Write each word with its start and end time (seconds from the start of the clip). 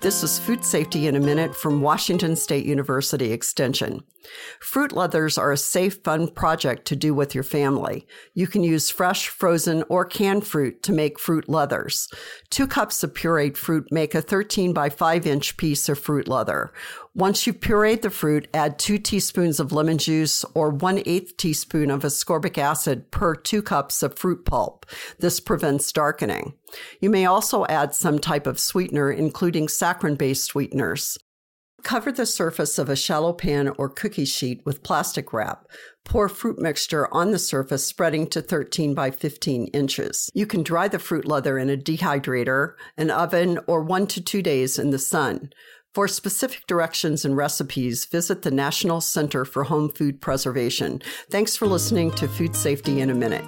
This 0.00 0.22
is 0.22 0.38
Food 0.38 0.64
Safety 0.64 1.08
in 1.08 1.14
a 1.14 1.20
Minute 1.20 1.54
from 1.54 1.82
Washington 1.82 2.34
State 2.34 2.64
University 2.64 3.32
Extension. 3.32 4.02
Fruit 4.58 4.92
leathers 4.92 5.36
are 5.36 5.52
a 5.52 5.58
safe, 5.58 6.02
fun 6.02 6.28
project 6.28 6.86
to 6.86 6.96
do 6.96 7.12
with 7.12 7.34
your 7.34 7.44
family. 7.44 8.06
You 8.32 8.46
can 8.46 8.62
use 8.62 8.88
fresh, 8.88 9.28
frozen, 9.28 9.84
or 9.90 10.06
canned 10.06 10.46
fruit 10.46 10.82
to 10.84 10.92
make 10.92 11.18
fruit 11.18 11.50
leathers. 11.50 12.08
Two 12.48 12.66
cups 12.66 13.02
of 13.02 13.12
pureed 13.12 13.58
fruit 13.58 13.88
make 13.90 14.14
a 14.14 14.22
13 14.22 14.72
by 14.72 14.88
5 14.88 15.26
inch 15.26 15.58
piece 15.58 15.86
of 15.86 15.98
fruit 15.98 16.28
leather. 16.28 16.72
Once 17.14 17.46
you've 17.46 17.60
pureed 17.60 18.02
the 18.02 18.10
fruit, 18.10 18.46
add 18.54 18.78
two 18.78 18.96
teaspoons 18.96 19.58
of 19.58 19.72
lemon 19.72 19.98
juice 19.98 20.44
or 20.54 20.70
one 20.70 21.02
eighth 21.06 21.36
teaspoon 21.36 21.90
of 21.90 22.02
ascorbic 22.02 22.56
acid 22.56 23.10
per 23.10 23.34
two 23.34 23.60
cups 23.60 24.02
of 24.02 24.18
fruit 24.18 24.44
pulp. 24.44 24.86
This 25.18 25.40
prevents 25.40 25.92
darkening. 25.92 26.54
You 27.00 27.10
may 27.10 27.26
also 27.26 27.66
add 27.66 27.94
some 27.94 28.18
type 28.18 28.46
of 28.46 28.60
sweetener, 28.60 29.10
including 29.10 29.66
saccharin 29.66 30.16
based 30.16 30.44
sweeteners. 30.44 31.18
Cover 31.82 32.12
the 32.12 32.26
surface 32.26 32.78
of 32.78 32.88
a 32.88 32.96
shallow 32.96 33.32
pan 33.32 33.68
or 33.78 33.88
cookie 33.88 34.24
sheet 34.24 34.60
with 34.66 34.82
plastic 34.82 35.32
wrap. 35.32 35.66
Pour 36.04 36.28
fruit 36.28 36.58
mixture 36.58 37.12
on 37.12 37.30
the 37.30 37.38
surface, 37.38 37.86
spreading 37.86 38.26
to 38.28 38.42
13 38.42 38.94
by 38.94 39.10
15 39.10 39.66
inches. 39.68 40.30
You 40.34 40.46
can 40.46 40.62
dry 40.62 40.88
the 40.88 40.98
fruit 40.98 41.26
leather 41.26 41.58
in 41.58 41.70
a 41.70 41.76
dehydrator, 41.76 42.74
an 42.96 43.10
oven, 43.10 43.60
or 43.66 43.82
one 43.82 44.06
to 44.08 44.22
two 44.22 44.42
days 44.42 44.78
in 44.78 44.90
the 44.90 44.98
sun. 44.98 45.50
For 45.92 46.06
specific 46.06 46.66
directions 46.66 47.24
and 47.24 47.36
recipes, 47.36 48.04
visit 48.04 48.42
the 48.42 48.50
National 48.50 49.00
Center 49.00 49.44
for 49.44 49.64
Home 49.64 49.88
Food 49.88 50.20
Preservation. 50.20 51.02
Thanks 51.30 51.56
for 51.56 51.66
listening 51.66 52.12
to 52.12 52.28
Food 52.28 52.54
Safety 52.54 53.00
in 53.00 53.10
a 53.10 53.14
Minute. 53.14 53.44